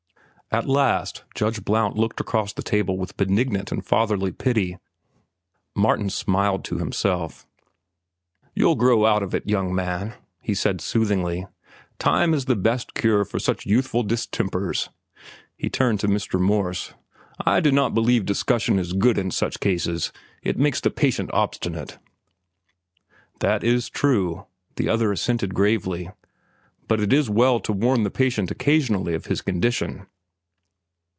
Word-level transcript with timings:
At 0.53 0.67
last 0.67 1.23
Judge 1.33 1.63
Blount 1.63 1.95
looked 1.95 2.19
across 2.19 2.51
the 2.51 2.61
table 2.61 2.97
with 2.97 3.15
benignant 3.15 3.71
and 3.71 3.85
fatherly 3.85 4.33
pity. 4.33 4.77
Martin 5.73 6.09
smiled 6.09 6.65
to 6.65 6.77
himself. 6.77 7.47
"You'll 8.53 8.75
grow 8.75 9.05
out 9.05 9.23
of 9.23 9.33
it, 9.33 9.47
young 9.47 9.73
man," 9.73 10.13
he 10.41 10.53
said 10.53 10.81
soothingly. 10.81 11.45
"Time 11.99 12.33
is 12.33 12.43
the 12.43 12.57
best 12.57 12.95
cure 12.95 13.23
for 13.23 13.39
such 13.39 13.65
youthful 13.65 14.03
distempers." 14.03 14.89
He 15.55 15.69
turned 15.69 16.01
to 16.01 16.09
Mr. 16.09 16.37
Morse. 16.37 16.95
"I 17.45 17.61
do 17.61 17.71
not 17.71 17.93
believe 17.93 18.25
discussion 18.25 18.77
is 18.77 18.91
good 18.91 19.17
in 19.17 19.31
such 19.31 19.61
cases. 19.61 20.11
It 20.43 20.59
makes 20.59 20.81
the 20.81 20.89
patient 20.91 21.29
obstinate." 21.31 21.97
"That 23.39 23.63
is 23.63 23.87
true," 23.89 24.47
the 24.75 24.89
other 24.89 25.13
assented 25.13 25.53
gravely. 25.55 26.09
"But 26.89 26.99
it 26.99 27.13
is 27.13 27.29
well 27.29 27.61
to 27.61 27.71
warn 27.71 28.03
the 28.03 28.11
patient 28.11 28.51
occasionally 28.51 29.13
of 29.13 29.27
his 29.27 29.41
condition." 29.41 30.07